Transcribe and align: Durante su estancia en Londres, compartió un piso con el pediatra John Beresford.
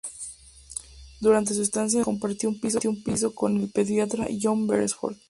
Durante 1.19 1.53
su 1.53 1.61
estancia 1.61 1.97
en 1.99 2.05
Londres, 2.05 2.39
compartió 2.65 2.89
un 2.95 3.03
piso 3.03 3.35
con 3.35 3.55
el 3.57 3.69
pediatra 3.69 4.25
John 4.41 4.65
Beresford. 4.65 5.17